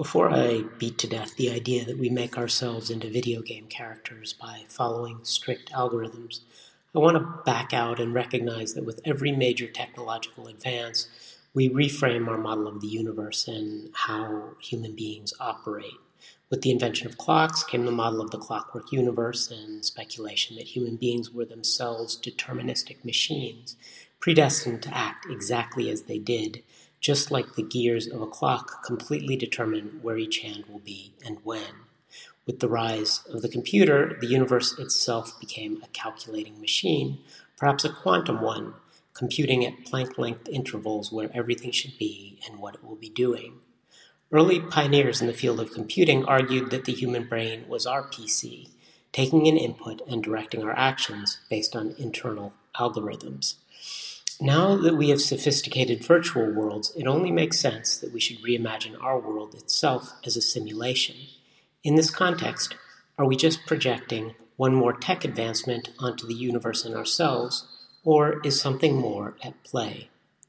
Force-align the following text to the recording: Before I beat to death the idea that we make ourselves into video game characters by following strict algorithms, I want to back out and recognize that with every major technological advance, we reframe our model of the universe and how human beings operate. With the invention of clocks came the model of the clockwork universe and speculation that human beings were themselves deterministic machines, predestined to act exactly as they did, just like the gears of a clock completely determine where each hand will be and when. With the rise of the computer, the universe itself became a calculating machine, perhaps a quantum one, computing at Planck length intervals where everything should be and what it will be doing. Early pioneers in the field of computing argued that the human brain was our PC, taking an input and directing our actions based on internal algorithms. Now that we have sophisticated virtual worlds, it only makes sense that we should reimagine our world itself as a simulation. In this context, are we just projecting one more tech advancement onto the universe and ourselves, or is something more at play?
Before 0.00 0.30
I 0.30 0.62
beat 0.78 0.96
to 1.00 1.06
death 1.06 1.36
the 1.36 1.50
idea 1.50 1.84
that 1.84 1.98
we 1.98 2.08
make 2.08 2.38
ourselves 2.38 2.88
into 2.88 3.10
video 3.10 3.42
game 3.42 3.66
characters 3.66 4.32
by 4.32 4.62
following 4.66 5.18
strict 5.24 5.70
algorithms, 5.72 6.40
I 6.94 7.00
want 7.00 7.18
to 7.18 7.42
back 7.44 7.74
out 7.74 8.00
and 8.00 8.14
recognize 8.14 8.72
that 8.72 8.86
with 8.86 9.02
every 9.04 9.30
major 9.30 9.66
technological 9.66 10.48
advance, 10.48 11.06
we 11.52 11.68
reframe 11.68 12.28
our 12.28 12.38
model 12.38 12.66
of 12.66 12.80
the 12.80 12.86
universe 12.86 13.46
and 13.46 13.90
how 13.92 14.54
human 14.58 14.96
beings 14.96 15.34
operate. 15.38 16.00
With 16.48 16.62
the 16.62 16.70
invention 16.70 17.06
of 17.06 17.18
clocks 17.18 17.62
came 17.62 17.84
the 17.84 17.92
model 17.92 18.22
of 18.22 18.30
the 18.30 18.38
clockwork 18.38 18.92
universe 18.92 19.50
and 19.50 19.84
speculation 19.84 20.56
that 20.56 20.68
human 20.68 20.96
beings 20.96 21.30
were 21.30 21.44
themselves 21.44 22.18
deterministic 22.18 23.04
machines, 23.04 23.76
predestined 24.20 24.82
to 24.82 24.94
act 24.94 25.26
exactly 25.30 25.90
as 25.90 26.02
they 26.02 26.18
did, 26.18 26.62
just 27.00 27.30
like 27.30 27.54
the 27.54 27.62
gears 27.62 28.06
of 28.06 28.20
a 28.20 28.26
clock 28.26 28.84
completely 28.84 29.34
determine 29.34 29.98
where 30.02 30.18
each 30.18 30.38
hand 30.38 30.64
will 30.68 30.80
be 30.80 31.12
and 31.24 31.38
when. 31.42 31.86
With 32.46 32.60
the 32.60 32.68
rise 32.68 33.22
of 33.32 33.42
the 33.42 33.48
computer, 33.48 34.18
the 34.20 34.26
universe 34.26 34.78
itself 34.78 35.38
became 35.40 35.82
a 35.82 35.88
calculating 35.88 36.60
machine, 36.60 37.18
perhaps 37.56 37.84
a 37.84 37.90
quantum 37.90 38.42
one, 38.42 38.74
computing 39.14 39.64
at 39.64 39.84
Planck 39.84 40.18
length 40.18 40.48
intervals 40.48 41.10
where 41.10 41.30
everything 41.32 41.70
should 41.70 41.96
be 41.98 42.38
and 42.46 42.58
what 42.58 42.74
it 42.74 42.84
will 42.84 42.96
be 42.96 43.08
doing. 43.08 43.60
Early 44.32 44.60
pioneers 44.60 45.20
in 45.20 45.26
the 45.26 45.32
field 45.32 45.60
of 45.60 45.72
computing 45.72 46.24
argued 46.24 46.70
that 46.70 46.84
the 46.84 46.92
human 46.92 47.26
brain 47.26 47.66
was 47.68 47.86
our 47.86 48.02
PC, 48.02 48.68
taking 49.12 49.48
an 49.48 49.56
input 49.56 50.02
and 50.06 50.22
directing 50.22 50.62
our 50.62 50.76
actions 50.76 51.38
based 51.48 51.74
on 51.74 51.94
internal 51.98 52.52
algorithms. 52.76 53.54
Now 54.42 54.74
that 54.76 54.96
we 54.96 55.10
have 55.10 55.20
sophisticated 55.20 56.02
virtual 56.02 56.50
worlds, 56.50 56.94
it 56.96 57.06
only 57.06 57.30
makes 57.30 57.60
sense 57.60 57.98
that 57.98 58.10
we 58.10 58.20
should 58.20 58.42
reimagine 58.42 58.96
our 58.98 59.18
world 59.18 59.54
itself 59.54 60.14
as 60.24 60.34
a 60.34 60.40
simulation. 60.40 61.16
In 61.84 61.94
this 61.94 62.10
context, 62.10 62.74
are 63.18 63.26
we 63.26 63.36
just 63.36 63.66
projecting 63.66 64.34
one 64.56 64.74
more 64.74 64.94
tech 64.94 65.26
advancement 65.26 65.90
onto 65.98 66.26
the 66.26 66.34
universe 66.34 66.86
and 66.86 66.94
ourselves, 66.94 67.66
or 68.02 68.40
is 68.40 68.58
something 68.58 68.96
more 68.96 69.36
at 69.42 69.62
play? 69.62 70.08